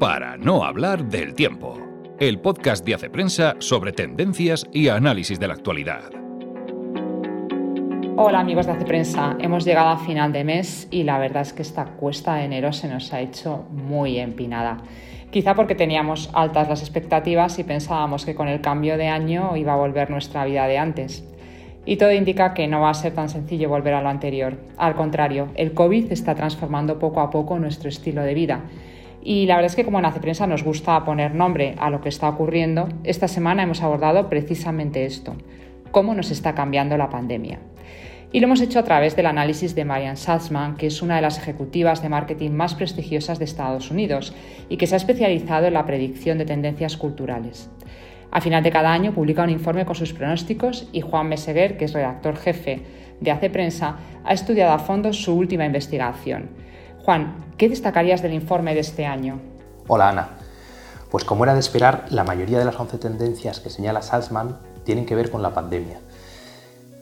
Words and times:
para 0.00 0.38
no 0.38 0.64
hablar 0.64 1.04
del 1.10 1.34
tiempo. 1.34 1.78
El 2.18 2.40
podcast 2.40 2.86
de 2.86 2.94
Hace 2.94 3.10
Prensa 3.10 3.56
sobre 3.58 3.92
tendencias 3.92 4.64
y 4.72 4.88
análisis 4.88 5.38
de 5.38 5.46
la 5.46 5.52
actualidad. 5.52 6.10
Hola 8.16 8.40
amigos 8.40 8.64
de 8.64 8.72
Hace 8.72 8.86
Prensa, 8.86 9.36
hemos 9.40 9.66
llegado 9.66 9.90
a 9.90 9.98
final 9.98 10.32
de 10.32 10.42
mes 10.42 10.88
y 10.90 11.02
la 11.02 11.18
verdad 11.18 11.42
es 11.42 11.52
que 11.52 11.60
esta 11.60 11.84
cuesta 11.84 12.36
de 12.36 12.44
enero 12.44 12.72
se 12.72 12.88
nos 12.88 13.12
ha 13.12 13.20
hecho 13.20 13.66
muy 13.72 14.18
empinada. 14.18 14.78
Quizá 15.30 15.54
porque 15.54 15.74
teníamos 15.74 16.30
altas 16.32 16.70
las 16.70 16.80
expectativas 16.80 17.58
y 17.58 17.64
pensábamos 17.64 18.24
que 18.24 18.34
con 18.34 18.48
el 18.48 18.62
cambio 18.62 18.96
de 18.96 19.08
año 19.08 19.54
iba 19.58 19.74
a 19.74 19.76
volver 19.76 20.08
nuestra 20.08 20.46
vida 20.46 20.66
de 20.66 20.78
antes. 20.78 21.24
Y 21.84 21.98
todo 21.98 22.12
indica 22.12 22.54
que 22.54 22.68
no 22.68 22.80
va 22.80 22.88
a 22.88 22.94
ser 22.94 23.12
tan 23.12 23.28
sencillo 23.28 23.68
volver 23.68 23.92
a 23.92 24.00
lo 24.00 24.08
anterior. 24.08 24.56
Al 24.78 24.94
contrario, 24.94 25.48
el 25.56 25.74
COVID 25.74 26.10
está 26.10 26.34
transformando 26.34 26.98
poco 26.98 27.20
a 27.20 27.28
poco 27.28 27.58
nuestro 27.58 27.90
estilo 27.90 28.22
de 28.22 28.32
vida 28.32 28.64
y 29.22 29.46
la 29.46 29.56
verdad 29.56 29.70
es 29.70 29.76
que 29.76 29.84
como 29.84 29.98
en 29.98 30.06
Hace 30.06 30.20
Prensa 30.20 30.46
nos 30.46 30.64
gusta 30.64 31.04
poner 31.04 31.34
nombre 31.34 31.74
a 31.78 31.90
lo 31.90 32.00
que 32.00 32.08
está 32.08 32.28
ocurriendo, 32.28 32.88
esta 33.04 33.28
semana 33.28 33.62
hemos 33.62 33.82
abordado 33.82 34.30
precisamente 34.30 35.04
esto, 35.04 35.36
cómo 35.90 36.14
nos 36.14 36.30
está 36.30 36.54
cambiando 36.54 36.96
la 36.96 37.10
pandemia. 37.10 37.58
Y 38.32 38.40
lo 38.40 38.46
hemos 38.46 38.60
hecho 38.60 38.78
a 38.78 38.84
través 38.84 39.16
del 39.16 39.26
análisis 39.26 39.74
de 39.74 39.84
Marian 39.84 40.16
Salzman, 40.16 40.76
que 40.76 40.86
es 40.86 41.02
una 41.02 41.16
de 41.16 41.22
las 41.22 41.36
ejecutivas 41.36 42.00
de 42.00 42.08
marketing 42.08 42.52
más 42.52 42.74
prestigiosas 42.74 43.38
de 43.38 43.44
Estados 43.44 43.90
Unidos 43.90 44.34
y 44.68 44.76
que 44.76 44.86
se 44.86 44.94
ha 44.94 44.98
especializado 44.98 45.66
en 45.66 45.74
la 45.74 45.84
predicción 45.84 46.38
de 46.38 46.46
tendencias 46.46 46.96
culturales. 46.96 47.68
A 48.30 48.40
final 48.40 48.62
de 48.62 48.70
cada 48.70 48.92
año 48.92 49.12
publica 49.12 49.42
un 49.42 49.50
informe 49.50 49.84
con 49.84 49.96
sus 49.96 50.12
pronósticos 50.12 50.88
y 50.92 51.00
Juan 51.00 51.28
Meseguer, 51.28 51.76
que 51.76 51.86
es 51.86 51.92
redactor 51.92 52.36
jefe 52.36 52.82
de 53.20 53.32
Hace 53.32 53.50
Prensa, 53.50 53.96
ha 54.24 54.32
estudiado 54.32 54.72
a 54.72 54.78
fondo 54.78 55.12
su 55.12 55.34
última 55.34 55.66
investigación 55.66 56.69
Juan, 57.04 57.54
¿qué 57.56 57.68
destacarías 57.68 58.20
del 58.20 58.34
informe 58.34 58.74
de 58.74 58.80
este 58.80 59.06
año? 59.06 59.40
Hola 59.88 60.10
Ana. 60.10 60.28
Pues 61.10 61.24
como 61.24 61.44
era 61.44 61.54
de 61.54 61.60
esperar, 61.60 62.04
la 62.10 62.24
mayoría 62.24 62.58
de 62.58 62.64
las 62.64 62.78
11 62.78 62.98
tendencias 62.98 63.58
que 63.60 63.70
señala 63.70 64.02
Salzman 64.02 64.58
tienen 64.84 65.06
que 65.06 65.14
ver 65.14 65.30
con 65.30 65.42
la 65.42 65.54
pandemia. 65.54 65.98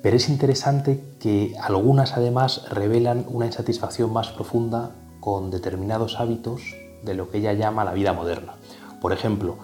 Pero 0.00 0.16
es 0.16 0.28
interesante 0.28 1.02
que 1.20 1.54
algunas 1.60 2.16
además 2.16 2.64
revelan 2.70 3.26
una 3.28 3.46
insatisfacción 3.46 4.12
más 4.12 4.28
profunda 4.28 4.92
con 5.20 5.50
determinados 5.50 6.20
hábitos 6.20 6.62
de 7.02 7.14
lo 7.14 7.30
que 7.30 7.38
ella 7.38 7.52
llama 7.52 7.84
la 7.84 7.92
vida 7.92 8.12
moderna. 8.12 8.54
Por 9.00 9.12
ejemplo, 9.12 9.58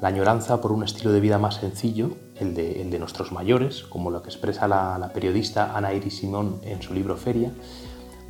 la 0.00 0.08
añoranza 0.08 0.60
por 0.60 0.72
un 0.72 0.84
estilo 0.84 1.12
de 1.12 1.20
vida 1.20 1.38
más 1.38 1.56
sencillo, 1.56 2.12
el 2.36 2.54
de, 2.54 2.98
nuestros 2.98 3.32
mayores, 3.32 3.82
como 3.82 4.10
lo 4.10 4.22
que 4.22 4.30
expresa 4.30 4.68
la, 4.68 4.96
la 4.98 5.12
periodista 5.12 5.76
Ana 5.76 5.92
Iris 5.92 6.18
Simón 6.18 6.60
en 6.62 6.80
su 6.80 6.94
libro 6.94 7.16
Feria, 7.16 7.50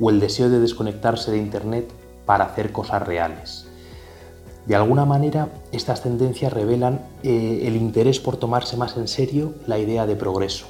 o 0.01 0.09
el 0.09 0.19
deseo 0.19 0.49
de 0.49 0.59
desconectarse 0.59 1.31
de 1.31 1.37
Internet 1.37 1.89
para 2.25 2.45
hacer 2.45 2.71
cosas 2.71 3.03
reales. 3.03 3.67
De 4.65 4.75
alguna 4.75 5.05
manera, 5.05 5.49
estas 5.71 6.01
tendencias 6.01 6.53
revelan 6.53 7.01
eh, 7.23 7.63
el 7.65 7.75
interés 7.75 8.19
por 8.19 8.37
tomarse 8.37 8.77
más 8.77 8.97
en 8.97 9.07
serio 9.07 9.53
la 9.67 9.79
idea 9.79 10.05
de 10.05 10.15
progreso. 10.15 10.65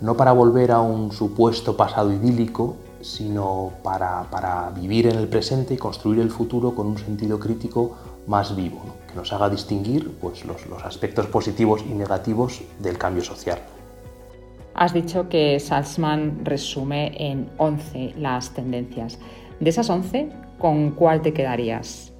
No 0.00 0.16
para 0.16 0.32
volver 0.32 0.72
a 0.72 0.80
un 0.80 1.12
supuesto 1.12 1.76
pasado 1.76 2.12
idílico, 2.12 2.76
sino 3.00 3.72
para, 3.82 4.70
vivir 4.74 5.06
en 5.06 5.16
el 5.16 5.28
presente 5.28 5.74
y 5.74 5.76
construir 5.76 6.20
el 6.20 6.30
futuro 6.30 6.74
con 6.74 6.86
un 6.86 6.98
sentido 6.98 7.38
crítico 7.38 7.96
más 8.26 8.54
vivo, 8.54 8.80
que 9.08 9.14
nos 9.14 9.32
haga 9.32 9.48
distinguir 9.48 10.16
pues, 10.20 10.44
los 10.44 10.84
aspectos 10.84 11.26
positivos 11.26 11.82
y 11.88 11.94
negativos 11.94 12.60
del 12.80 12.98
cambio 12.98 13.24
social. 13.24 13.60
Has 14.74 14.94
dicho 14.94 15.28
que 15.28 15.60
Salzman 15.60 16.44
resume 16.44 17.12
en 17.18 17.50
11 17.58 18.14
las 18.16 18.54
tendencias. 18.54 19.18
De 19.60 19.68
esas 19.68 19.90
11, 19.90 20.30
¿con 20.58 20.92
cuál 20.92 21.20
te 21.20 21.34
quedarías? 21.34 22.12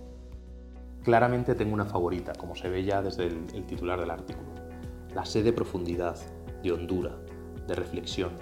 Claramente 1.02 1.54
tengo 1.54 1.72
una 1.72 1.86
favorita, 1.86 2.32
como 2.34 2.54
se 2.54 2.68
ve 2.68 2.84
ya 2.84 3.02
desde 3.02 3.26
el, 3.26 3.64
titular 3.66 3.98
del 3.98 4.10
artículo. 4.10 4.50
La 5.14 5.24
sed 5.24 5.44
de 5.44 5.52
profundidad, 5.52 6.16
de 6.62 6.72
hondura, 6.72 7.16
de 7.66 7.74
reflexión. 7.74 8.32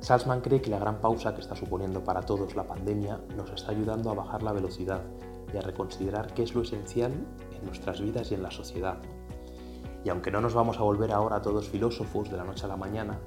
Salzman 0.00 0.40
cree 0.40 0.62
que 0.62 0.70
la 0.70 0.78
gran 0.78 1.00
pausa 1.00 1.34
que 1.34 1.42
está 1.42 1.54
suponiendo 1.54 2.02
para 2.02 2.22
todos 2.22 2.56
la 2.56 2.66
pandemia 2.66 3.20
nos 3.36 3.50
está 3.50 3.72
ayudando 3.72 4.10
a 4.10 4.14
bajar 4.14 4.42
la 4.42 4.52
velocidad 4.52 5.02
y 5.52 5.58
a 5.58 5.60
reconsiderar 5.60 6.32
qué 6.32 6.44
es 6.44 6.54
lo 6.54 6.62
esencial 6.62 7.12
en 7.12 7.64
nuestras 7.66 8.00
vidas 8.00 8.30
y 8.30 8.34
en 8.34 8.42
la 8.42 8.50
sociedad. 8.50 8.98
Y 10.04 10.08
aunque 10.08 10.30
no 10.30 10.40
nos 10.40 10.54
vamos 10.54 10.78
a 10.78 10.82
volver 10.82 11.12
ahora 11.12 11.42
todos 11.42 11.68
filósofos 11.68 12.30
de 12.30 12.36
la 12.36 12.44
noche 12.44 12.64
a 12.64 12.68
la 12.68 12.76
mañana, 12.76 13.18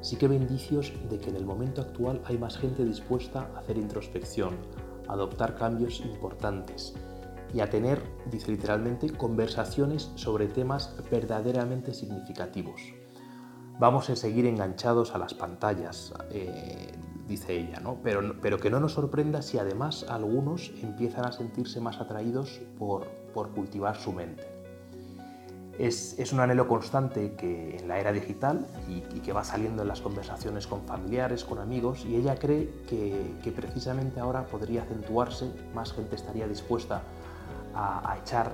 sí 0.00 0.16
que 0.16 0.28
ve 0.28 0.36
indicios 0.36 0.92
de 1.08 1.18
que 1.18 1.30
en 1.30 1.36
el 1.36 1.46
momento 1.46 1.80
actual 1.80 2.20
hay 2.24 2.38
más 2.38 2.58
gente 2.58 2.84
dispuesta 2.84 3.48
a 3.54 3.60
hacer 3.60 3.78
introspección, 3.78 4.54
a 5.08 5.12
adoptar 5.14 5.56
cambios 5.56 6.00
importantes 6.00 6.94
y 7.54 7.60
a 7.60 7.70
tener, 7.70 8.02
dice 8.30 8.52
literalmente, 8.52 9.10
conversaciones 9.10 10.10
sobre 10.14 10.46
temas 10.46 10.94
verdaderamente 11.10 11.94
significativos. 11.94 12.80
Vamos 13.78 14.10
a 14.10 14.16
seguir 14.16 14.44
enganchados 14.44 15.14
a 15.14 15.18
las 15.18 15.32
pantallas, 15.32 16.12
eh, 16.30 16.92
dice 17.26 17.58
ella, 17.58 17.80
¿no? 17.80 17.98
pero, 18.02 18.36
pero 18.40 18.58
que 18.58 18.68
no 18.68 18.78
nos 18.78 18.92
sorprenda 18.92 19.40
si 19.40 19.58
además 19.58 20.04
algunos 20.08 20.70
empiezan 20.82 21.24
a 21.24 21.32
sentirse 21.32 21.80
más 21.80 21.98
atraídos 21.98 22.60
por, 22.78 23.06
por 23.32 23.50
cultivar 23.52 23.96
su 23.96 24.12
mente 24.12 24.49
es, 25.86 26.32
un 26.32 26.40
anhelo 26.40 26.68
constante 26.68 27.32
que 27.32 27.78
en 27.78 27.88
la 27.88 27.98
era 27.98 28.12
digital 28.12 28.66
y, 28.88 29.00
que 29.20 29.32
va 29.32 29.44
saliendo 29.44 29.82
en 29.82 29.88
las 29.88 30.00
conversaciones 30.00 30.66
con 30.66 30.82
familiares, 30.82 31.44
con 31.44 31.58
amigos, 31.58 32.04
y 32.04 32.16
ella 32.16 32.36
cree 32.36 32.70
que, 32.86 33.52
precisamente 33.54 34.20
ahora 34.20 34.44
podría 34.44 34.82
acentuarse, 34.82 35.50
más 35.74 35.92
gente 35.92 36.16
estaría 36.16 36.46
dispuesta 36.46 37.02
a, 37.74 38.16
echar 38.22 38.52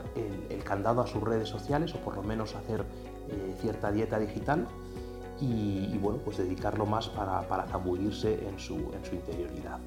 el, 0.50 0.62
candado 0.62 1.00
a 1.00 1.06
sus 1.06 1.22
redes 1.22 1.48
sociales 1.48 1.94
o 1.94 1.98
por 1.98 2.16
lo 2.16 2.22
menos 2.22 2.54
hacer 2.54 2.84
eh, 3.28 3.54
cierta 3.60 3.90
dieta 3.90 4.18
digital 4.18 4.66
y, 5.40 5.98
bueno, 5.98 6.18
pues 6.24 6.38
dedicarlo 6.38 6.86
más 6.86 7.08
para, 7.08 7.42
para 7.42 7.64
en 7.64 8.58
su, 8.58 8.74
en 8.74 9.04
su 9.04 9.14
interioridad. 9.14 9.78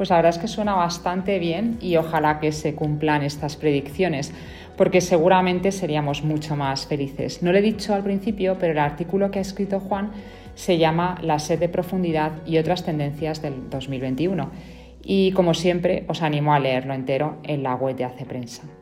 Pues 0.00 0.08
la 0.08 0.16
verdad 0.16 0.30
es 0.30 0.38
que 0.38 0.48
suena 0.48 0.74
bastante 0.74 1.38
bien 1.38 1.76
y 1.82 1.96
ojalá 1.96 2.40
que 2.40 2.52
se 2.52 2.74
cumplan 2.74 3.22
estas 3.22 3.56
predicciones, 3.56 4.32
porque 4.78 5.02
seguramente 5.02 5.72
seríamos 5.72 6.24
mucho 6.24 6.56
más 6.56 6.86
felices. 6.86 7.42
No 7.42 7.52
lo 7.52 7.58
he 7.58 7.60
dicho 7.60 7.92
al 7.92 8.02
principio, 8.02 8.56
pero 8.58 8.72
el 8.72 8.78
artículo 8.78 9.30
que 9.30 9.40
ha 9.40 9.42
escrito 9.42 9.78
Juan 9.78 10.12
se 10.54 10.78
llama 10.78 11.18
La 11.20 11.38
sed 11.38 11.58
de 11.58 11.68
profundidad 11.68 12.32
y 12.46 12.56
otras 12.56 12.82
tendencias 12.82 13.42
del 13.42 13.68
2021. 13.68 14.50
Y 15.04 15.32
como 15.32 15.52
siempre, 15.52 16.06
os 16.08 16.22
animo 16.22 16.54
a 16.54 16.60
leerlo 16.60 16.94
entero 16.94 17.36
en 17.42 17.62
la 17.62 17.74
web 17.74 17.94
de 17.94 18.06
Hace 18.06 18.24
Prensa. 18.24 18.79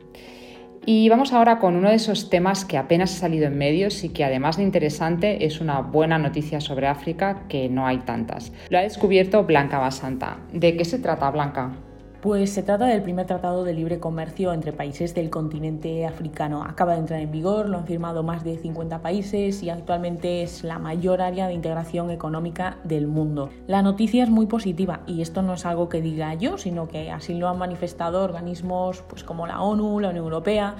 Y 0.91 1.07
vamos 1.07 1.33
ahora 1.33 1.59
con 1.59 1.75
uno 1.75 1.89
de 1.89 1.97
esos 1.97 2.31
temas 2.31 2.65
que 2.65 2.75
apenas 2.75 3.13
ha 3.13 3.19
salido 3.19 3.45
en 3.45 3.55
medios 3.55 4.03
y 4.03 4.09
que 4.09 4.23
además 4.23 4.57
de 4.57 4.63
interesante 4.63 5.45
es 5.45 5.61
una 5.61 5.81
buena 5.81 6.17
noticia 6.17 6.61
sobre 6.61 6.87
África 6.87 7.43
que 7.47 7.69
no 7.69 7.85
hay 7.85 7.99
tantas. 7.99 8.51
Lo 8.69 8.79
ha 8.79 8.81
descubierto 8.81 9.43
Blanca 9.43 9.77
Basanta. 9.77 10.39
¿De 10.51 10.75
qué 10.75 10.85
se 10.85 10.97
trata 10.97 11.29
Blanca? 11.29 11.73
Pues 12.21 12.51
se 12.51 12.63
trata 12.63 12.85
del 12.85 13.01
primer 13.01 13.27
tratado 13.27 13.63
de 13.63 13.73
libre 13.73 14.01
comercio 14.01 14.51
entre 14.51 14.73
países 14.73 15.15
del 15.15 15.29
continente 15.29 16.05
africano. 16.05 16.65
Acaba 16.65 16.91
de 16.91 16.99
entrar 16.99 17.21
en 17.21 17.31
vigor, 17.31 17.69
lo 17.69 17.77
han 17.77 17.85
firmado 17.85 18.23
más 18.23 18.43
de 18.43 18.57
50 18.57 19.01
países 19.01 19.63
y 19.63 19.69
actualmente 19.69 20.43
es 20.43 20.65
la 20.65 20.79
mayor 20.79 21.21
área 21.21 21.47
de 21.47 21.53
integración 21.53 22.11
económica 22.11 22.77
del 22.83 23.07
mundo. 23.07 23.51
La 23.67 23.81
noticia 23.81 24.21
es 24.21 24.29
muy 24.29 24.47
positiva 24.47 24.99
y 25.07 25.21
esto 25.21 25.41
no 25.41 25.53
es 25.53 25.65
algo 25.65 25.87
que 25.87 26.01
diga 26.01 26.33
yo, 26.33 26.57
sino 26.57 26.89
que 26.89 27.09
así 27.09 27.35
lo 27.35 27.47
han 27.47 27.57
manifestado 27.57 28.21
organismos 28.21 29.01
pues, 29.03 29.23
como 29.23 29.47
la 29.47 29.61
ONU, 29.61 30.01
la 30.01 30.09
Unión 30.09 30.25
Europea. 30.25 30.75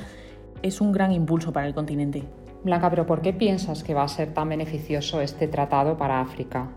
Es 0.61 0.81
un 0.81 0.91
gran 0.91 1.13
impulso 1.13 1.53
para 1.53 1.67
el 1.67 1.73
continente. 1.73 2.25
Blanca, 2.65 2.89
pero 2.89 3.05
¿por 3.05 3.21
qué 3.21 3.31
piensas 3.31 3.81
que 3.81 3.93
va 3.93 4.03
a 4.03 4.09
ser 4.09 4.33
tan 4.33 4.49
beneficioso 4.49 5.21
este 5.21 5.47
tratado 5.47 5.95
para 5.95 6.19
África? 6.19 6.67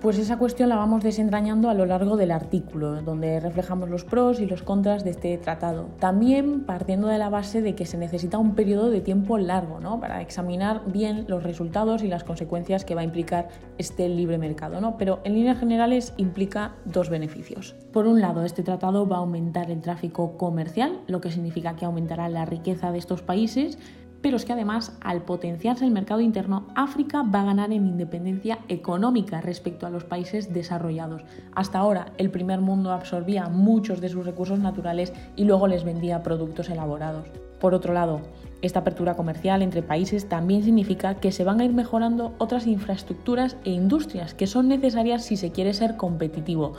Pues 0.00 0.16
esa 0.16 0.38
cuestión 0.38 0.70
la 0.70 0.76
vamos 0.76 1.02
desentrañando 1.02 1.68
a 1.68 1.74
lo 1.74 1.84
largo 1.84 2.16
del 2.16 2.30
artículo, 2.30 3.02
donde 3.02 3.38
reflejamos 3.38 3.90
los 3.90 4.02
pros 4.02 4.40
y 4.40 4.46
los 4.46 4.62
contras 4.62 5.04
de 5.04 5.10
este 5.10 5.36
tratado. 5.36 5.90
También 5.98 6.64
partiendo 6.64 7.08
de 7.08 7.18
la 7.18 7.28
base 7.28 7.60
de 7.60 7.74
que 7.74 7.84
se 7.84 7.98
necesita 7.98 8.38
un 8.38 8.54
periodo 8.54 8.88
de 8.88 9.02
tiempo 9.02 9.36
largo 9.36 9.78
¿no? 9.78 10.00
para 10.00 10.22
examinar 10.22 10.80
bien 10.86 11.26
los 11.28 11.42
resultados 11.42 12.02
y 12.02 12.08
las 12.08 12.24
consecuencias 12.24 12.86
que 12.86 12.94
va 12.94 13.02
a 13.02 13.04
implicar 13.04 13.48
este 13.76 14.08
libre 14.08 14.38
mercado. 14.38 14.80
¿no? 14.80 14.96
Pero 14.96 15.20
en 15.24 15.34
líneas 15.34 15.58
generales 15.58 16.14
implica 16.16 16.76
dos 16.86 17.10
beneficios. 17.10 17.76
Por 17.92 18.06
un 18.06 18.22
lado, 18.22 18.46
este 18.46 18.62
tratado 18.62 19.06
va 19.06 19.16
a 19.16 19.20
aumentar 19.20 19.70
el 19.70 19.82
tráfico 19.82 20.38
comercial, 20.38 20.98
lo 21.08 21.20
que 21.20 21.30
significa 21.30 21.76
que 21.76 21.84
aumentará 21.84 22.30
la 22.30 22.46
riqueza 22.46 22.90
de 22.90 22.96
estos 22.96 23.20
países 23.20 23.76
pero 24.22 24.36
es 24.36 24.44
que 24.44 24.52
además 24.52 24.96
al 25.00 25.22
potenciarse 25.22 25.84
el 25.84 25.90
mercado 25.90 26.20
interno, 26.20 26.66
África 26.74 27.22
va 27.22 27.42
a 27.42 27.46
ganar 27.46 27.72
en 27.72 27.86
independencia 27.86 28.58
económica 28.68 29.40
respecto 29.40 29.86
a 29.86 29.90
los 29.90 30.04
países 30.04 30.52
desarrollados. 30.52 31.22
Hasta 31.54 31.78
ahora 31.78 32.12
el 32.18 32.30
primer 32.30 32.60
mundo 32.60 32.92
absorbía 32.92 33.48
muchos 33.48 34.00
de 34.00 34.08
sus 34.08 34.26
recursos 34.26 34.58
naturales 34.58 35.12
y 35.36 35.44
luego 35.44 35.66
les 35.66 35.84
vendía 35.84 36.22
productos 36.22 36.68
elaborados. 36.68 37.26
Por 37.60 37.74
otro 37.74 37.92
lado, 37.92 38.22
esta 38.62 38.80
apertura 38.80 39.14
comercial 39.14 39.62
entre 39.62 39.82
países 39.82 40.28
también 40.28 40.62
significa 40.62 41.14
que 41.14 41.32
se 41.32 41.44
van 41.44 41.60
a 41.60 41.64
ir 41.64 41.72
mejorando 41.72 42.34
otras 42.38 42.66
infraestructuras 42.66 43.56
e 43.64 43.70
industrias 43.70 44.34
que 44.34 44.46
son 44.46 44.68
necesarias 44.68 45.24
si 45.24 45.36
se 45.36 45.50
quiere 45.50 45.72
ser 45.72 45.96
competitivo 45.96 46.74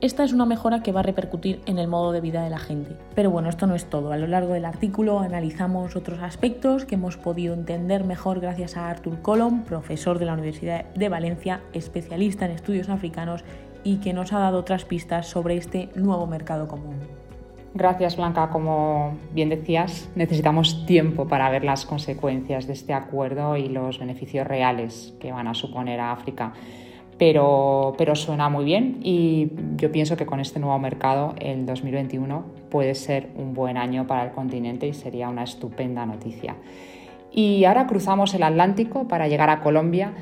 esta 0.00 0.22
es 0.22 0.32
una 0.32 0.46
mejora 0.46 0.80
que 0.82 0.92
va 0.92 1.00
a 1.00 1.02
repercutir 1.02 1.60
en 1.66 1.78
el 1.78 1.88
modo 1.88 2.12
de 2.12 2.20
vida 2.20 2.44
de 2.44 2.50
la 2.50 2.58
gente. 2.58 2.96
Pero 3.16 3.32
bueno, 3.32 3.48
esto 3.48 3.66
no 3.66 3.74
es 3.74 3.86
todo. 3.86 4.12
A 4.12 4.16
lo 4.16 4.28
largo 4.28 4.52
del 4.52 4.64
artículo 4.64 5.18
analizamos 5.18 5.96
otros 5.96 6.20
aspectos 6.20 6.84
que 6.84 6.94
hemos 6.94 7.16
podido 7.16 7.52
entender 7.52 8.04
mejor 8.04 8.38
gracias 8.38 8.76
a 8.76 8.90
Artur 8.90 9.20
Colom, 9.22 9.64
profesor 9.64 10.20
de 10.20 10.26
la 10.26 10.34
Universidad 10.34 10.84
de 10.94 11.08
Valencia, 11.08 11.62
especialista 11.72 12.44
en 12.44 12.52
estudios 12.52 12.88
africanos 12.88 13.44
y 13.82 13.96
que 13.96 14.12
nos 14.12 14.32
ha 14.32 14.38
dado 14.38 14.58
otras 14.58 14.84
pistas 14.84 15.26
sobre 15.26 15.56
este 15.56 15.88
nuevo 15.96 16.26
mercado 16.28 16.68
común. 16.68 16.96
Gracias 17.74 18.16
Blanca, 18.16 18.50
como 18.50 19.18
bien 19.32 19.48
decías, 19.48 20.08
necesitamos 20.14 20.86
tiempo 20.86 21.26
para 21.26 21.50
ver 21.50 21.64
las 21.64 21.84
consecuencias 21.84 22.66
de 22.66 22.72
este 22.72 22.94
acuerdo 22.94 23.56
y 23.56 23.68
los 23.68 23.98
beneficios 23.98 24.46
reales 24.46 25.14
que 25.20 25.32
van 25.32 25.48
a 25.48 25.54
suponer 25.54 26.00
a 26.00 26.12
África 26.12 26.54
pero, 27.18 27.94
pero 27.98 28.14
suena 28.14 28.48
muy 28.48 28.64
bien 28.64 29.00
y 29.02 29.50
yo 29.76 29.90
pienso 29.90 30.16
que 30.16 30.24
con 30.24 30.40
este 30.40 30.60
nuevo 30.60 30.78
mercado 30.78 31.34
el 31.40 31.66
2021 31.66 32.44
puede 32.70 32.94
ser 32.94 33.30
un 33.36 33.54
buen 33.54 33.76
año 33.76 34.06
para 34.06 34.24
el 34.24 34.30
continente 34.30 34.86
y 34.86 34.94
sería 34.94 35.28
una 35.28 35.42
estupenda 35.42 36.06
noticia. 36.06 36.56
Y 37.32 37.64
ahora 37.64 37.86
cruzamos 37.86 38.32
el 38.34 38.42
Atlántico 38.42 39.08
para 39.08 39.28
llegar 39.28 39.50
a 39.50 39.60
Colombia, 39.60 40.12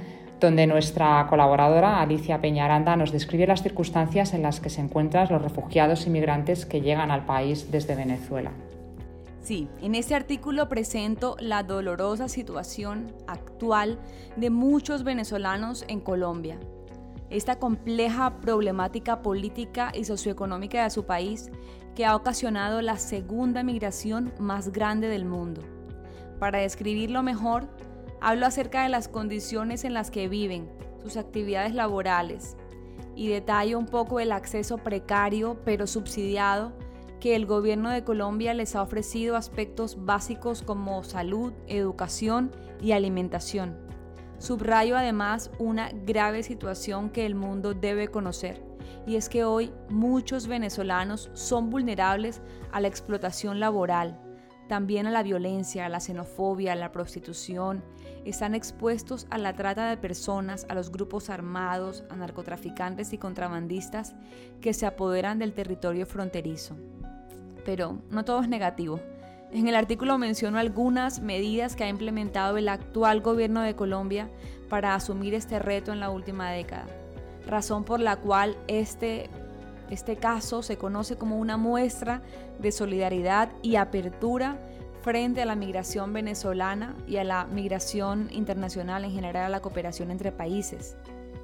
donde 0.41 0.67
nuestra 0.67 1.27
colaboradora 1.29 2.01
Alicia 2.01 2.41
Peñaranda 2.41 2.97
nos 2.97 3.13
describe 3.13 3.47
las 3.47 3.63
circunstancias 3.63 4.35
en 4.35 4.43
las 4.43 4.61
que 4.61 4.71
se 4.71 4.81
encuentran 4.81 5.29
los 5.31 5.41
refugiados 5.41 6.07
inmigrantes 6.07 6.67
que 6.67 6.81
llegan 6.81 7.11
al 7.11 7.25
país 7.25 7.71
desde 7.71 7.95
Venezuela. 7.95 8.53
Sí, 9.41 9.69
en 9.81 9.95
este 9.95 10.15
artículo 10.15 10.69
presento 10.69 11.37
la 11.39 11.63
dolorosa 11.63 12.29
situación 12.29 13.13
actual 13.29 13.99
de 14.35 14.51
muchos 14.51 15.05
venezolanos 15.05 15.85
en 15.87 16.01
Colombia, 16.01 16.59
esta 17.31 17.59
compleja 17.59 18.41
problemática 18.41 19.23
política 19.23 19.93
y 19.95 20.05
socioeconómica 20.05 20.85
de 20.85 20.91
su 20.91 21.05
país 21.05 21.51
que 21.95 22.05
ha 22.05 22.15
ocasionado 22.15 22.83
la 22.83 22.99
segunda 22.99 23.63
migración 23.63 24.33
más 24.39 24.71
grande 24.71 25.09
del 25.09 25.25
mundo. 25.25 25.63
Para 26.39 26.59
describirlo 26.59 27.23
mejor, 27.23 27.69
hablo 28.21 28.47
acerca 28.47 28.83
de 28.83 28.91
las 28.91 29.09
condiciones 29.09 29.85
en 29.85 29.95
las 29.95 30.11
que 30.11 30.29
viven, 30.29 30.71
sus 31.03 31.17
actividades 31.17 31.75
laborales 31.75 32.57
y 33.15 33.29
detallo 33.29 33.79
un 33.79 33.87
poco 33.87 34.21
el 34.21 34.33
acceso 34.33 34.79
precario 34.79 35.59
pero 35.65 35.87
subsidiado 35.87 36.73
que 37.21 37.35
el 37.35 37.47
gobierno 37.47 37.91
de 37.91 38.05
Colombia 38.05 38.53
les 38.53 38.77
ha 38.77 38.83
ofrecido 38.83 39.37
aspectos 39.37 40.05
básicos 40.05 40.63
como 40.63 41.03
salud, 41.03 41.53
educación 41.67 42.53
y 42.83 42.93
alimentación. 42.93 43.86
Subrayo 44.39 44.97
además 44.97 45.51
una 45.59 45.91
grave 45.93 46.43
situación 46.43 47.11
que 47.11 47.27
el 47.27 47.35
mundo 47.35 47.75
debe 47.75 48.09
conocer, 48.09 48.63
y 49.07 49.17
es 49.17 49.29
que 49.29 49.45
hoy 49.45 49.73
muchos 49.89 50.47
venezolanos 50.47 51.31
son 51.33 51.71
vulnerables 51.71 52.43
a 52.73 52.81
la 52.81 52.89
explotación 52.89 53.61
laboral, 53.61 54.21
también 54.69 55.07
a 55.07 55.11
la 55.11 55.23
violencia, 55.23 55.87
a 55.87 55.89
la 55.89 56.01
xenofobia, 56.01 56.73
a 56.73 56.77
la 56.77 56.93
prostitución, 56.93 57.85
están 58.25 58.55
expuestos 58.55 59.27
a 59.31 59.39
la 59.39 59.55
trata 59.55 59.89
de 59.89 59.97
personas, 59.97 60.67
a 60.69 60.75
los 60.75 60.91
grupos 60.91 61.31
armados, 61.31 62.03
a 62.11 62.17
narcotraficantes 62.17 63.13
y 63.13 63.19
contrabandistas 63.19 64.17
que 64.61 64.75
se 64.75 64.85
apoderan 64.85 65.39
del 65.39 65.53
territorio 65.53 66.07
fronterizo. 66.07 66.77
Pero 67.65 68.03
no 68.11 68.25
todo 68.25 68.41
es 68.43 68.49
negativo. 68.49 69.01
En 69.53 69.69
el 69.69 69.77
artículo 69.77 70.19
menciono 70.19 70.59
algunas 70.59 71.21
medidas 71.21 71.77
que 71.77 71.85
ha 71.85 71.89
implementado 71.89 72.57
el 72.57 72.69
actual 72.69 73.21
gobierno 73.21 73.63
de 73.63 73.77
Colombia 73.77 74.29
para 74.69 74.95
asumir 74.95 75.35
este 75.35 75.59
reto 75.61 75.93
en 75.93 76.01
la 76.01 76.11
última 76.11 76.51
década, 76.51 76.87
razón 77.47 77.85
por 77.85 78.01
la 78.01 78.17
cual 78.17 78.57
este, 78.67 79.31
este 79.89 80.17
caso 80.17 80.63
se 80.63 80.77
conoce 80.77 81.17
como 81.17 81.39
una 81.39 81.57
muestra 81.57 82.23
de 82.59 82.73
solidaridad 82.73 83.51
y 83.63 83.77
apertura 83.77 84.59
frente 85.03 85.43
a 85.43 85.47
la 85.47 85.55
migración 85.55 86.13
venezolana 86.13 86.97
y 87.07 87.19
a 87.19 87.25
la 87.25 87.47
migración 87.47 88.29
internacional 88.33 89.05
en 89.05 89.13
general 89.13 89.45
a 89.45 89.49
la 89.49 89.61
cooperación 89.61 90.11
entre 90.11 90.33
países. 90.33 90.97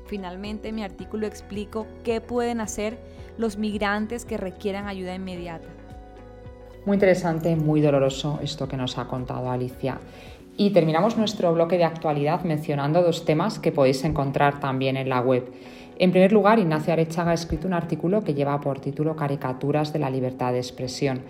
Finalmente, 0.06 0.70
en 0.70 0.74
mi 0.74 0.82
artículo 0.82 1.28
explico 1.28 1.86
qué 2.02 2.20
pueden 2.20 2.60
hacer 2.60 2.98
los 3.38 3.56
migrantes 3.56 4.24
que 4.24 4.36
requieran 4.36 4.88
ayuda 4.88 5.14
inmediata. 5.14 5.68
Muy 6.84 6.96
interesante, 6.96 7.54
muy 7.54 7.80
doloroso 7.80 8.40
esto 8.42 8.66
que 8.66 8.76
nos 8.76 8.98
ha 8.98 9.06
contado 9.06 9.48
Alicia. 9.48 10.00
Y 10.56 10.70
terminamos 10.70 11.16
nuestro 11.16 11.52
bloque 11.52 11.78
de 11.78 11.84
actualidad 11.84 12.42
mencionando 12.42 13.02
dos 13.02 13.24
temas 13.24 13.60
que 13.60 13.70
podéis 13.70 14.02
encontrar 14.02 14.58
también 14.58 14.96
en 14.96 15.08
la 15.08 15.20
web. 15.20 15.52
En 15.96 16.10
primer 16.10 16.32
lugar, 16.32 16.58
Ignacio 16.58 16.92
Arechaga 16.92 17.30
ha 17.30 17.34
escrito 17.34 17.68
un 17.68 17.72
artículo 17.72 18.24
que 18.24 18.34
lleva 18.34 18.60
por 18.60 18.80
título 18.80 19.14
Caricaturas 19.14 19.92
de 19.92 20.00
la 20.00 20.10
libertad 20.10 20.52
de 20.52 20.58
expresión. 20.58 21.22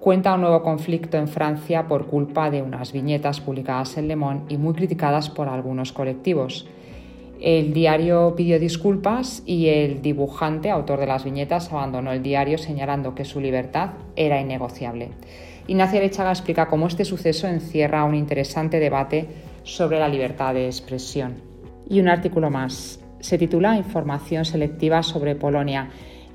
Cuenta 0.00 0.34
un 0.34 0.42
nuevo 0.42 0.62
conflicto 0.62 1.16
en 1.16 1.28
Francia 1.28 1.88
por 1.88 2.06
culpa 2.06 2.50
de 2.50 2.60
unas 2.60 2.92
viñetas 2.92 3.40
publicadas 3.40 3.96
en 3.96 4.06
Le 4.06 4.16
Monde 4.16 4.52
y 4.52 4.58
muy 4.58 4.74
criticadas 4.74 5.30
por 5.30 5.48
algunos 5.48 5.92
colectivos. 5.94 6.66
El 7.40 7.72
diario 7.72 8.34
pidió 8.36 8.60
disculpas 8.60 9.42
y 9.46 9.68
el 9.68 10.02
dibujante, 10.02 10.70
autor 10.70 11.00
de 11.00 11.06
las 11.06 11.24
viñetas, 11.24 11.72
abandonó 11.72 12.12
el 12.12 12.22
diario 12.22 12.58
señalando 12.58 13.14
que 13.14 13.24
su 13.24 13.40
libertad 13.40 13.92
era 14.14 14.38
innegociable. 14.38 15.08
Ignacio 15.66 16.00
Lechaga 16.00 16.30
explica 16.30 16.68
cómo 16.68 16.86
este 16.86 17.06
suceso 17.06 17.48
encierra 17.48 18.04
un 18.04 18.14
interesante 18.14 18.78
debate 18.78 19.26
sobre 19.62 19.98
la 19.98 20.08
libertad 20.08 20.52
de 20.52 20.66
expresión. 20.66 21.36
Y 21.88 22.00
un 22.00 22.08
artículo 22.08 22.50
más. 22.50 23.00
Se 23.20 23.38
titula 23.38 23.76
Información 23.76 24.44
selectiva 24.44 25.02
sobre 25.02 25.34
Polonia 25.34 25.88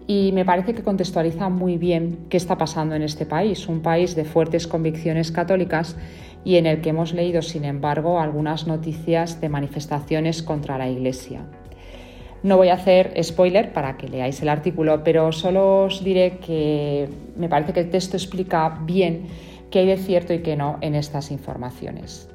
y 0.08 0.32
me 0.34 0.46
parece 0.46 0.74
que 0.74 0.84
contextualiza 0.84 1.50
muy 1.50 1.78
bien 1.78 2.26
qué 2.30 2.38
está 2.38 2.58
pasando 2.58 2.96
en 2.96 3.02
este 3.02 3.26
país, 3.26 3.68
un 3.68 3.82
país 3.82 4.16
de 4.16 4.26
fuertes 4.26 4.68
convicciones 4.68 5.32
católicas 5.32 5.98
y 6.46 6.58
en 6.58 6.68
el 6.68 6.80
que 6.80 6.92
hemos 6.92 7.14
leído, 7.14 7.42
sin 7.42 7.66
embargo, 7.66 8.22
algunas 8.22 8.68
noticias 8.68 9.42
de 9.42 9.50
manifestaciones 9.50 10.44
contra 10.44 10.78
la 10.78 10.88
Iglesia. 10.88 11.42
No 12.44 12.58
voy 12.58 12.70
a 12.70 12.76
hacer 12.76 13.12
spoiler 13.24 13.74
para 13.74 13.98
que 13.98 14.08
leáis 14.08 14.42
el 14.44 14.50
artículo, 14.50 15.04
pero 15.04 15.32
solo 15.32 15.86
os 15.86 16.04
diré 16.04 16.38
que 16.38 17.10
me 17.36 17.50
parece 17.50 17.74
que 17.74 17.80
el 17.80 17.90
texto 17.90 18.16
explica 18.16 18.80
bien 18.84 19.26
qué 19.72 19.80
hay 19.80 19.88
de 19.88 19.98
cierto 19.98 20.32
y 20.32 20.44
qué 20.44 20.56
no 20.56 20.78
en 20.82 20.94
estas 20.94 21.32
informaciones. 21.32 22.30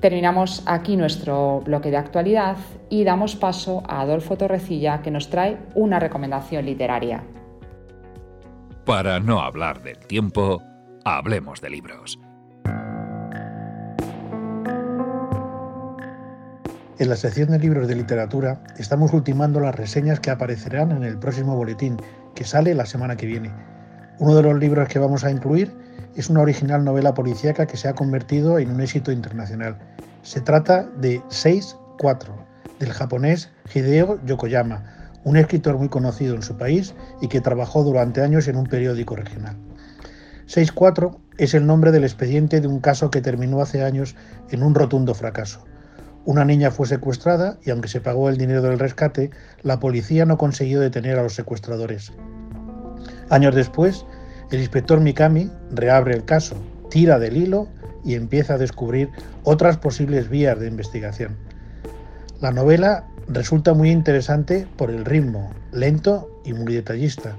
Terminamos 0.00 0.62
aquí 0.66 0.96
nuestro 0.96 1.60
bloque 1.60 1.90
de 1.90 1.96
actualidad 1.96 2.56
y 2.90 3.04
damos 3.04 3.34
paso 3.36 3.82
a 3.88 4.02
Adolfo 4.02 4.36
Torrecilla 4.36 5.00
que 5.00 5.10
nos 5.10 5.30
trae 5.30 5.56
una 5.74 5.98
recomendación 5.98 6.66
literaria. 6.66 7.24
Para 8.84 9.20
no 9.20 9.40
hablar 9.40 9.82
del 9.82 9.98
tiempo, 9.98 10.60
hablemos 11.04 11.60
de 11.60 11.70
libros. 11.70 12.18
En 17.02 17.08
la 17.08 17.16
sección 17.16 17.50
de 17.50 17.58
libros 17.58 17.88
de 17.88 17.96
literatura 17.96 18.62
estamos 18.78 19.12
ultimando 19.12 19.58
las 19.58 19.74
reseñas 19.74 20.20
que 20.20 20.30
aparecerán 20.30 20.92
en 20.92 21.02
el 21.02 21.18
próximo 21.18 21.56
boletín, 21.56 21.96
que 22.36 22.44
sale 22.44 22.76
la 22.76 22.86
semana 22.86 23.16
que 23.16 23.26
viene. 23.26 23.52
Uno 24.20 24.36
de 24.36 24.44
los 24.44 24.56
libros 24.60 24.86
que 24.86 25.00
vamos 25.00 25.24
a 25.24 25.32
incluir 25.32 25.74
es 26.14 26.30
una 26.30 26.42
original 26.42 26.84
novela 26.84 27.12
policíaca 27.12 27.66
que 27.66 27.76
se 27.76 27.88
ha 27.88 27.94
convertido 27.94 28.60
en 28.60 28.70
un 28.70 28.80
éxito 28.80 29.10
internacional. 29.10 29.80
Se 30.22 30.40
trata 30.40 30.84
de 30.96 31.20
6-4, 31.22 32.36
del 32.78 32.92
japonés 32.92 33.50
Hideo 33.74 34.24
Yokoyama, 34.24 34.84
un 35.24 35.36
escritor 35.36 35.78
muy 35.78 35.88
conocido 35.88 36.36
en 36.36 36.42
su 36.42 36.56
país 36.56 36.94
y 37.20 37.26
que 37.26 37.40
trabajó 37.40 37.82
durante 37.82 38.22
años 38.22 38.46
en 38.46 38.54
un 38.54 38.68
periódico 38.68 39.16
regional. 39.16 39.56
6-4 40.46 41.18
es 41.36 41.54
el 41.54 41.66
nombre 41.66 41.90
del 41.90 42.04
expediente 42.04 42.60
de 42.60 42.68
un 42.68 42.78
caso 42.78 43.10
que 43.10 43.20
terminó 43.20 43.60
hace 43.60 43.82
años 43.82 44.14
en 44.52 44.62
un 44.62 44.76
rotundo 44.76 45.16
fracaso. 45.16 45.64
Una 46.24 46.44
niña 46.44 46.70
fue 46.70 46.86
secuestrada 46.86 47.58
y 47.64 47.70
aunque 47.70 47.88
se 47.88 48.00
pagó 48.00 48.28
el 48.28 48.36
dinero 48.36 48.62
del 48.62 48.78
rescate, 48.78 49.30
la 49.62 49.80
policía 49.80 50.24
no 50.24 50.38
consiguió 50.38 50.78
detener 50.78 51.18
a 51.18 51.22
los 51.24 51.34
secuestradores. 51.34 52.12
Años 53.28 53.54
después, 53.54 54.06
el 54.52 54.60
inspector 54.60 55.00
Mikami 55.00 55.50
reabre 55.72 56.14
el 56.14 56.24
caso, 56.24 56.54
tira 56.90 57.18
del 57.18 57.36
hilo 57.36 57.68
y 58.04 58.14
empieza 58.14 58.54
a 58.54 58.58
descubrir 58.58 59.10
otras 59.42 59.78
posibles 59.78 60.28
vías 60.28 60.60
de 60.60 60.68
investigación. 60.68 61.36
La 62.40 62.52
novela 62.52 63.08
resulta 63.26 63.74
muy 63.74 63.90
interesante 63.90 64.66
por 64.76 64.90
el 64.90 65.04
ritmo, 65.04 65.52
lento 65.72 66.40
y 66.44 66.52
muy 66.52 66.74
detallista, 66.74 67.36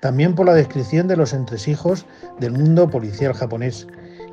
también 0.00 0.34
por 0.34 0.46
la 0.46 0.54
descripción 0.54 1.08
de 1.08 1.16
los 1.16 1.32
entresijos 1.32 2.06
del 2.40 2.52
mundo 2.52 2.90
policial 2.90 3.34
japonés, 3.34 3.86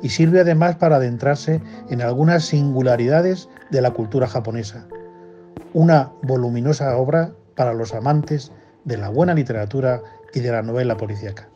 y 0.04 0.10
sirve 0.10 0.40
además 0.40 0.76
para 0.76 0.96
adentrarse 0.96 1.62
en 1.88 2.02
algunas 2.02 2.44
singularidades 2.44 3.48
de 3.70 3.80
la 3.80 3.90
cultura 3.92 4.28
japonesa. 4.28 4.86
Una 5.72 6.12
voluminosa 6.22 6.94
obra 6.98 7.32
para 7.56 7.72
los 7.72 7.94
amantes 7.94 8.52
de 8.84 8.98
la 8.98 9.08
buena 9.08 9.32
literatura 9.32 10.02
y 10.34 10.40
de 10.40 10.52
la 10.52 10.60
novela 10.60 10.98
policíaca. 10.98 11.48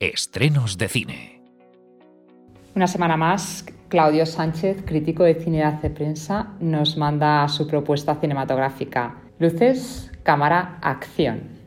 Estrenos 0.00 0.78
de 0.78 0.88
cine. 0.88 1.42
Una 2.74 2.86
semana 2.86 3.18
más, 3.18 3.66
Claudio 3.88 4.24
Sánchez, 4.24 4.82
crítico 4.86 5.24
de 5.24 5.34
cine 5.34 5.58
de 5.58 5.64
Hace 5.64 5.90
Prensa, 5.90 6.54
nos 6.58 6.96
manda 6.96 7.46
su 7.48 7.66
propuesta 7.66 8.14
cinematográfica 8.14 9.16
Luces, 9.38 10.10
cámara, 10.22 10.78
acción. 10.80 11.59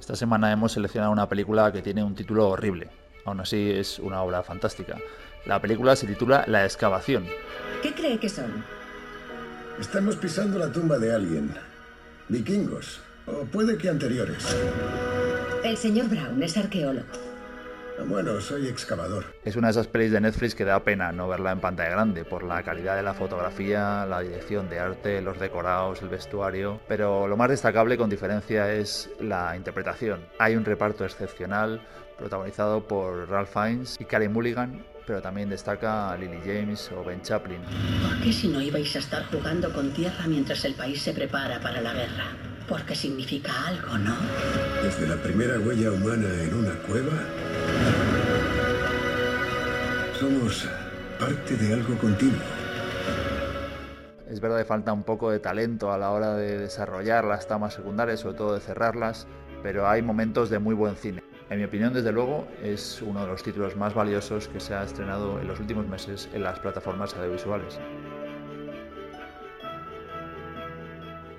Esta 0.00 0.16
semana 0.16 0.50
hemos 0.50 0.72
seleccionado 0.72 1.12
una 1.12 1.28
película 1.28 1.70
que 1.70 1.82
tiene 1.82 2.02
un 2.02 2.14
título 2.14 2.48
horrible. 2.48 2.88
Aún 3.26 3.38
así 3.40 3.70
es 3.70 3.98
una 3.98 4.22
obra 4.22 4.42
fantástica. 4.42 4.96
La 5.44 5.60
película 5.60 5.94
se 5.94 6.06
titula 6.06 6.42
La 6.48 6.64
excavación. 6.64 7.26
¿Qué 7.82 7.92
cree 7.92 8.18
que 8.18 8.30
son? 8.30 8.64
Estamos 9.78 10.16
pisando 10.16 10.58
la 10.58 10.72
tumba 10.72 10.98
de 10.98 11.14
alguien. 11.14 11.54
Vikingos. 12.30 13.02
O 13.26 13.44
puede 13.44 13.76
que 13.76 13.90
anteriores. 13.90 14.56
El 15.62 15.76
señor 15.76 16.08
Brown 16.08 16.42
es 16.42 16.56
arqueólogo. 16.56 17.29
Bueno, 18.06 18.40
soy 18.40 18.68
excavador. 18.68 19.24
Es 19.44 19.56
una 19.56 19.68
de 19.68 19.72
esas 19.72 19.86
pelis 19.86 20.12
de 20.12 20.20
Netflix 20.20 20.54
que 20.54 20.64
da 20.64 20.82
pena 20.82 21.12
no 21.12 21.28
verla 21.28 21.52
en 21.52 21.60
pantalla 21.60 21.90
grande 21.90 22.24
por 22.24 22.42
la 22.42 22.62
calidad 22.62 22.96
de 22.96 23.02
la 23.02 23.14
fotografía, 23.14 24.06
la 24.06 24.20
dirección 24.20 24.68
de 24.68 24.78
arte, 24.78 25.20
los 25.20 25.38
decorados, 25.38 26.02
el 26.02 26.08
vestuario, 26.08 26.80
pero 26.88 27.28
lo 27.28 27.36
más 27.36 27.50
destacable 27.50 27.96
con 27.96 28.10
diferencia 28.10 28.72
es 28.72 29.10
la 29.20 29.56
interpretación. 29.56 30.20
Hay 30.38 30.56
un 30.56 30.64
reparto 30.64 31.04
excepcional 31.04 31.80
protagonizado 32.18 32.86
por 32.86 33.28
Ralph 33.28 33.50
Fiennes 33.52 33.96
y 33.98 34.04
Carey 34.04 34.28
Mulligan, 34.28 34.84
pero 35.06 35.22
también 35.22 35.48
destaca 35.48 36.16
Lily 36.16 36.40
James 36.44 36.90
o 36.96 37.02
Ben 37.02 37.22
Chaplin. 37.22 37.60
¿Por 38.06 38.20
qué 38.20 38.32
si 38.32 38.48
no 38.48 38.60
ibais 38.60 38.94
a 38.96 38.98
estar 38.98 39.24
jugando 39.30 39.72
con 39.72 39.90
tierra 39.92 40.26
mientras 40.28 40.64
el 40.64 40.74
país 40.74 41.02
se 41.02 41.12
prepara 41.12 41.60
para 41.60 41.80
la 41.80 41.92
guerra? 41.94 42.26
Porque 42.68 42.94
significa 42.94 43.50
algo, 43.66 43.98
¿no? 43.98 44.14
Desde 44.82 45.08
la 45.08 45.16
primera 45.16 45.58
huella 45.58 45.90
humana 45.90 46.28
en 46.42 46.54
una 46.54 46.74
cueva, 46.86 47.24
somos 50.20 50.68
parte 51.18 51.56
de 51.56 51.72
algo 51.72 51.96
continuo. 51.96 52.42
Es 54.28 54.38
verdad 54.38 54.58
que 54.58 54.66
falta 54.66 54.92
un 54.92 55.02
poco 55.02 55.30
de 55.30 55.38
talento 55.38 55.92
a 55.92 55.96
la 55.96 56.10
hora 56.10 56.34
de 56.34 56.58
desarrollar 56.58 57.24
las 57.24 57.48
tamas 57.48 57.72
secundarias, 57.72 58.20
sobre 58.20 58.36
todo 58.36 58.52
de 58.52 58.60
cerrarlas, 58.60 59.26
pero 59.62 59.88
hay 59.88 60.02
momentos 60.02 60.50
de 60.50 60.58
muy 60.58 60.74
buen 60.74 60.94
cine. 60.96 61.22
En 61.48 61.58
mi 61.58 61.64
opinión, 61.64 61.94
desde 61.94 62.12
luego, 62.12 62.46
es 62.62 63.00
uno 63.00 63.22
de 63.22 63.28
los 63.28 63.42
títulos 63.42 63.76
más 63.76 63.94
valiosos 63.94 64.46
que 64.48 64.60
se 64.60 64.74
ha 64.74 64.82
estrenado 64.82 65.40
en 65.40 65.48
los 65.48 65.58
últimos 65.58 65.88
meses 65.88 66.28
en 66.34 66.42
las 66.42 66.58
plataformas 66.58 67.14
audiovisuales. 67.14 67.80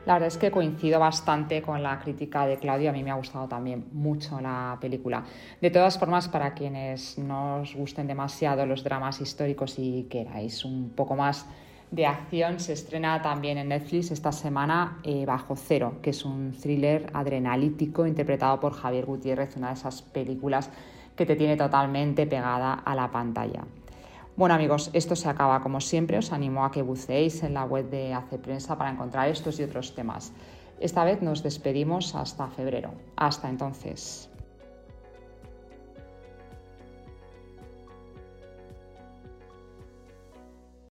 La 0.06 0.14
verdad 0.14 0.30
es 0.30 0.38
que 0.38 0.50
coincido 0.50 1.00
bastante 1.00 1.62
con 1.62 1.84
la 1.84 2.00
crítica 2.00 2.48
de 2.48 2.58
Claudio, 2.58 2.90
a 2.90 2.94
mí 2.94 3.04
me 3.04 3.12
ha 3.12 3.16
gustado 3.16 3.48
también 3.48 3.86
mucho 3.92 4.42
la 4.42 4.78
película. 4.82 5.24
De 5.62 5.70
todas 5.70 6.00
formas, 6.00 6.28
para 6.28 6.56
quienes 6.56 7.20
no 7.20 7.62
os 7.62 7.76
gusten 7.76 8.08
demasiado 8.08 8.66
los 8.66 8.84
dramas 8.84 9.22
históricos 9.22 9.76
y 9.78 10.08
queráis 10.10 10.66
un 10.66 10.90
poco 10.90 11.16
más 11.16 11.46
de 11.92 12.08
acción, 12.08 12.60
se 12.60 12.74
estrena 12.74 13.22
también 13.22 13.60
en 13.60 13.68
Netflix 13.68 14.10
esta 14.10 14.32
semana 14.32 15.00
eh, 15.04 15.26
Bajo 15.26 15.56
Cero, 15.56 16.00
que 16.02 16.12
es 16.12 16.26
un 16.26 16.52
thriller 16.52 17.08
adrenalítico 17.14 18.08
interpretado 18.08 18.60
por 18.60 18.74
Javier 18.74 19.06
Gutiérrez, 19.06 19.56
una 19.58 19.68
de 19.68 19.74
esas 19.74 20.02
películas 20.02 20.72
que 21.16 21.28
te 21.28 21.36
tiene 21.36 21.58
totalmente 21.58 22.26
pegada 22.26 22.74
a 22.74 22.96
la 22.96 23.12
pantalla. 23.12 23.66
Bueno 24.38 24.56
amigos, 24.56 24.90
esto 24.94 25.16
se 25.16 25.28
acaba 25.28 25.62
como 25.62 25.82
siempre. 25.82 26.18
Os 26.18 26.32
animo 26.32 26.64
a 26.64 26.72
que 26.72 26.82
buceéis 26.82 27.44
en 27.44 27.54
la 27.54 27.66
web 27.66 27.90
de 27.90 28.14
Hace 28.14 28.40
Prensa 28.40 28.78
para 28.78 28.90
encontrar 28.90 29.28
estos 29.28 29.60
y 29.60 29.64
otros 29.64 29.94
temas. 29.94 30.32
Esta 30.80 31.04
vez 31.04 31.22
nos 31.22 31.44
despedimos 31.44 32.16
hasta 32.16 32.48
febrero. 32.48 32.94
Hasta 33.18 33.50
entonces. 33.50 34.31